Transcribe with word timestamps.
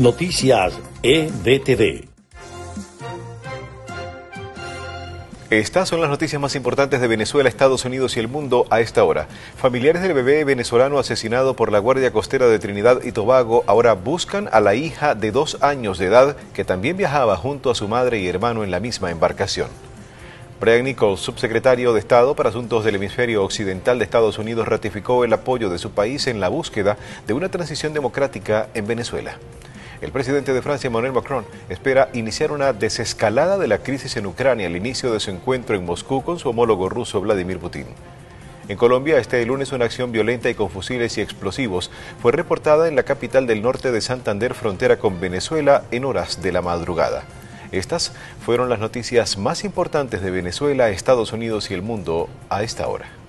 Noticias 0.00 0.72
EBTV. 1.02 2.08
Estas 5.50 5.90
son 5.90 6.00
las 6.00 6.08
noticias 6.08 6.40
más 6.40 6.56
importantes 6.56 7.02
de 7.02 7.06
Venezuela, 7.06 7.50
Estados 7.50 7.84
Unidos 7.84 8.16
y 8.16 8.20
el 8.20 8.26
mundo 8.26 8.64
a 8.70 8.80
esta 8.80 9.04
hora. 9.04 9.28
Familiares 9.58 10.00
del 10.00 10.14
bebé 10.14 10.44
venezolano 10.44 10.98
asesinado 10.98 11.54
por 11.54 11.70
la 11.70 11.80
Guardia 11.80 12.12
Costera 12.12 12.46
de 12.46 12.58
Trinidad 12.58 13.02
y 13.04 13.12
Tobago 13.12 13.62
ahora 13.66 13.92
buscan 13.92 14.48
a 14.52 14.60
la 14.60 14.74
hija 14.74 15.14
de 15.14 15.32
dos 15.32 15.58
años 15.60 15.98
de 15.98 16.06
edad 16.06 16.34
que 16.54 16.64
también 16.64 16.96
viajaba 16.96 17.36
junto 17.36 17.68
a 17.68 17.74
su 17.74 17.86
madre 17.86 18.20
y 18.20 18.26
hermano 18.26 18.64
en 18.64 18.70
la 18.70 18.80
misma 18.80 19.10
embarcación. 19.10 19.68
Brian 20.62 20.84
Nichols, 20.84 21.20
subsecretario 21.20 21.92
de 21.92 22.00
Estado 22.00 22.34
para 22.34 22.48
Asuntos 22.48 22.86
del 22.86 22.94
Hemisferio 22.94 23.44
Occidental 23.44 23.98
de 23.98 24.06
Estados 24.06 24.38
Unidos, 24.38 24.66
ratificó 24.66 25.24
el 25.24 25.32
apoyo 25.34 25.68
de 25.68 25.76
su 25.76 25.90
país 25.90 26.26
en 26.26 26.40
la 26.40 26.48
búsqueda 26.48 26.96
de 27.26 27.34
una 27.34 27.50
transición 27.50 27.92
democrática 27.92 28.68
en 28.72 28.86
Venezuela. 28.86 29.36
El 30.00 30.12
presidente 30.12 30.54
de 30.54 30.62
Francia, 30.62 30.88
Emmanuel 30.88 31.12
Macron, 31.12 31.44
espera 31.68 32.08
iniciar 32.14 32.52
una 32.52 32.72
desescalada 32.72 33.58
de 33.58 33.68
la 33.68 33.78
crisis 33.78 34.16
en 34.16 34.24
Ucrania 34.24 34.66
al 34.66 34.76
inicio 34.76 35.12
de 35.12 35.20
su 35.20 35.30
encuentro 35.30 35.76
en 35.76 35.84
Moscú 35.84 36.22
con 36.22 36.38
su 36.38 36.48
homólogo 36.48 36.88
ruso, 36.88 37.20
Vladimir 37.20 37.58
Putin. 37.58 37.84
En 38.68 38.78
Colombia, 38.78 39.18
este 39.18 39.44
lunes 39.44 39.72
una 39.72 39.84
acción 39.84 40.10
violenta 40.10 40.48
y 40.48 40.54
con 40.54 40.70
fusiles 40.70 41.18
y 41.18 41.20
explosivos 41.20 41.90
fue 42.22 42.32
reportada 42.32 42.88
en 42.88 42.96
la 42.96 43.02
capital 43.02 43.46
del 43.46 43.60
norte 43.60 43.92
de 43.92 44.00
Santander, 44.00 44.54
frontera 44.54 44.96
con 44.98 45.20
Venezuela, 45.20 45.82
en 45.90 46.06
horas 46.06 46.40
de 46.40 46.52
la 46.52 46.62
madrugada. 46.62 47.24
Estas 47.70 48.12
fueron 48.44 48.70
las 48.70 48.78
noticias 48.78 49.36
más 49.36 49.64
importantes 49.64 50.22
de 50.22 50.30
Venezuela, 50.30 50.88
Estados 50.88 51.34
Unidos 51.34 51.70
y 51.70 51.74
el 51.74 51.82
mundo 51.82 52.30
a 52.48 52.62
esta 52.62 52.88
hora. 52.88 53.19